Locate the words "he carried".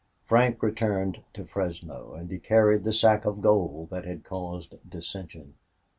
2.31-2.83